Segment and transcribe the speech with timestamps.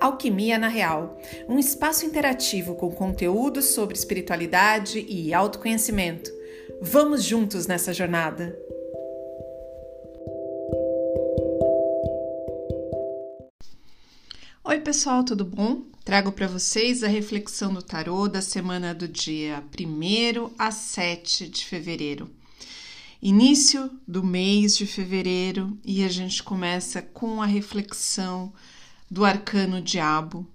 [0.00, 6.30] Alquimia na Real, um espaço interativo com conteúdos sobre espiritualidade e autoconhecimento.
[6.80, 8.58] Vamos juntos nessa jornada!
[14.64, 15.82] Oi, pessoal, tudo bom?
[16.02, 21.66] Trago para vocês a reflexão do tarô da semana do dia 1 a 7 de
[21.66, 22.30] fevereiro.
[23.20, 28.50] Início do mês de fevereiro e a gente começa com a reflexão
[29.10, 30.46] do arcano diabo,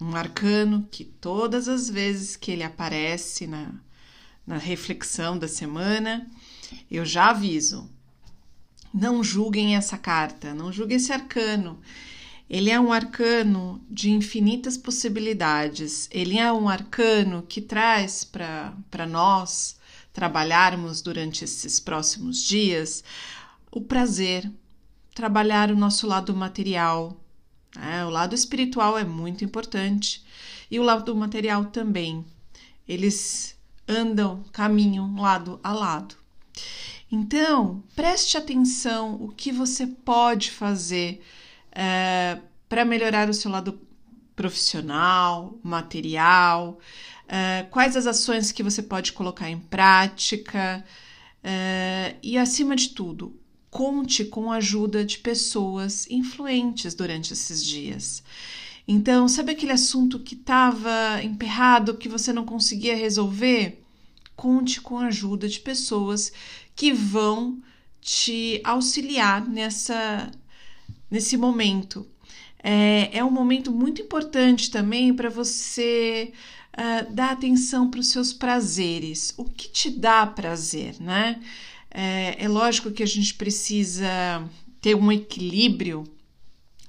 [0.00, 3.72] um arcano que todas as vezes que ele aparece na,
[4.46, 6.30] na reflexão da semana,
[6.90, 7.90] eu já aviso.
[8.92, 11.80] Não julguem essa carta, não julguem esse arcano.
[12.48, 16.08] Ele é um arcano de infinitas possibilidades.
[16.12, 19.76] Ele é um arcano que traz para nós
[20.12, 23.02] trabalharmos durante esses próximos dias
[23.70, 24.50] o prazer,
[25.14, 27.20] trabalhar o nosso lado material,
[27.82, 30.24] é, o lado espiritual é muito importante
[30.70, 32.24] e o lado material também.
[32.88, 33.56] Eles
[33.88, 36.16] andam, caminham lado a lado.
[37.10, 41.22] Então, preste atenção o que você pode fazer
[41.70, 43.80] é, para melhorar o seu lado
[44.34, 46.78] profissional, material,
[47.28, 50.84] é, quais as ações que você pode colocar em prática
[51.42, 53.38] é, e, acima de tudo,
[53.76, 58.22] conte com a ajuda de pessoas influentes durante esses dias.
[58.88, 63.84] Então, sabe aquele assunto que estava emperrado, que você não conseguia resolver?
[64.34, 66.32] Conte com a ajuda de pessoas
[66.74, 67.58] que vão
[68.00, 70.30] te auxiliar nessa
[71.10, 72.08] nesse momento.
[72.62, 76.32] É, é um momento muito importante também para você
[76.72, 79.34] uh, dar atenção para os seus prazeres.
[79.36, 81.38] O que te dá prazer, né?
[81.90, 84.06] É, é lógico que a gente precisa
[84.80, 86.04] ter um equilíbrio,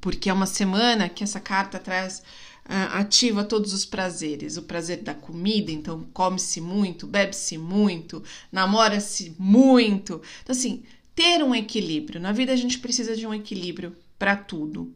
[0.00, 2.22] porque é uma semana que essa carta traz
[2.68, 4.56] uh, ativa todos os prazeres.
[4.56, 10.20] O prazer da comida, então come-se muito, bebe-se muito, namora-se muito.
[10.42, 10.82] Então, assim,
[11.14, 12.20] ter um equilíbrio.
[12.20, 14.94] Na vida a gente precisa de um equilíbrio para tudo.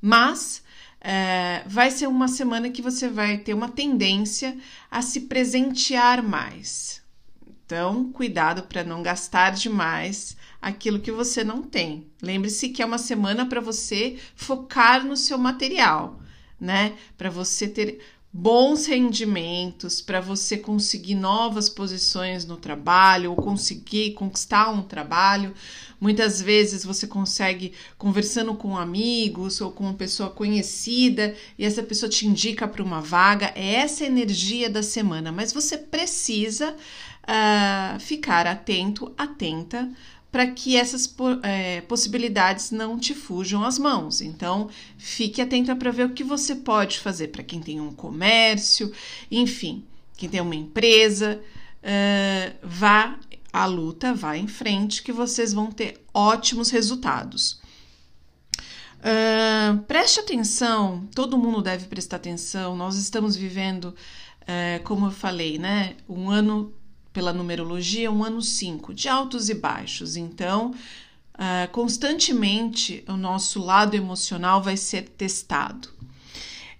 [0.00, 0.62] Mas
[1.00, 4.56] é, vai ser uma semana que você vai ter uma tendência
[4.90, 7.01] a se presentear mais.
[7.72, 12.06] Então, cuidado para não gastar demais aquilo que você não tem.
[12.20, 16.20] Lembre-se que é uma semana para você focar no seu material,
[16.60, 16.92] né?
[17.16, 17.98] Para você ter
[18.30, 25.54] bons rendimentos, para você conseguir novas posições no trabalho ou conseguir conquistar um trabalho.
[26.00, 32.08] Muitas vezes você consegue conversando com amigos ou com uma pessoa conhecida e essa pessoa
[32.08, 33.52] te indica para uma vaga.
[33.54, 36.74] É essa energia da semana, mas você precisa
[37.24, 39.90] uh, ficar atento, atenta
[40.32, 44.22] para que essas é, possibilidades não te fujam às mãos.
[44.22, 48.90] Então, fique atenta para ver o que você pode fazer para quem tem um comércio,
[49.30, 49.84] enfim,
[50.16, 51.38] quem tem uma empresa.
[51.82, 53.18] Uh, vá
[53.52, 57.60] à luta, vá em frente, que vocês vão ter ótimos resultados.
[59.02, 62.74] Uh, preste atenção, todo mundo deve prestar atenção.
[62.74, 66.72] Nós estamos vivendo, uh, como eu falei, né, um ano
[67.12, 70.16] pela numerologia, um ano 5, de altos e baixos.
[70.16, 70.70] Então,
[71.34, 75.88] uh, constantemente o nosso lado emocional vai ser testado.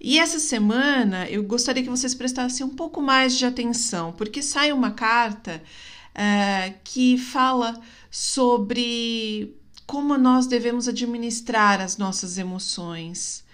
[0.00, 4.72] E essa semana eu gostaria que vocês prestassem um pouco mais de atenção, porque sai
[4.72, 5.62] uma carta
[6.10, 7.78] uh, que fala
[8.10, 9.54] sobre
[9.86, 13.44] como nós devemos administrar as nossas emoções.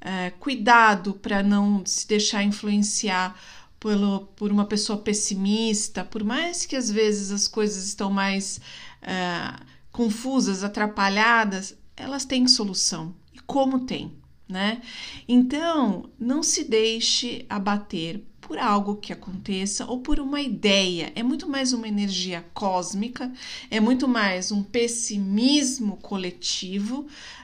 [0.00, 3.38] Uh, cuidado para não se deixar influenciar
[3.82, 8.60] pelo, por uma pessoa pessimista, por mais que às vezes as coisas estão mais
[9.02, 13.12] uh, confusas, atrapalhadas, elas têm solução.
[13.34, 14.12] E como tem,
[14.48, 14.80] né?
[15.26, 21.10] Então, não se deixe abater por algo que aconteça ou por uma ideia.
[21.16, 23.32] É muito mais uma energia cósmica,
[23.68, 27.00] é muito mais um pessimismo coletivo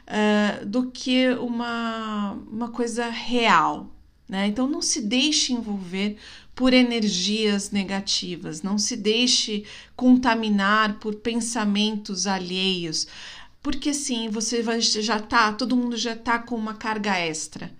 [0.06, 3.90] uh, do que uma, uma coisa real,
[4.28, 4.46] né?
[4.46, 6.16] Então, não se deixe envolver
[6.54, 9.64] por energias negativas, não se deixe
[9.94, 13.06] contaminar por pensamentos alheios,
[13.62, 17.72] porque sim, você vai, já tá, todo mundo já tá com uma carga extra.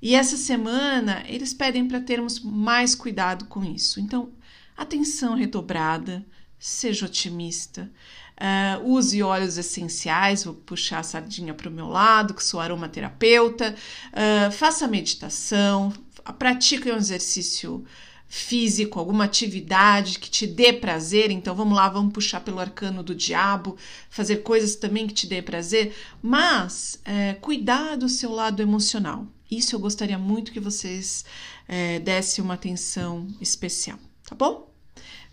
[0.00, 3.98] E essa semana eles pedem para termos mais cuidado com isso.
[3.98, 4.32] Então,
[4.76, 6.24] atenção redobrada,
[6.58, 7.90] seja otimista.
[8.38, 13.74] Uh, use óleos essenciais, vou puxar a sardinha para o meu lado, que sou aromaterapeuta.
[14.12, 15.92] Uh, faça meditação,
[16.38, 17.84] pratique um exercício
[18.28, 21.30] físico, alguma atividade que te dê prazer.
[21.30, 23.76] Então vamos lá, vamos puxar pelo arcano do diabo,
[24.10, 29.26] fazer coisas também que te dê prazer, mas é, cuidar do seu lado emocional.
[29.50, 31.24] Isso eu gostaria muito que vocês
[31.66, 34.70] é, dessem uma atenção especial, tá bom?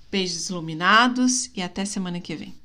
[0.10, 2.65] Beijos iluminados e até semana que vem.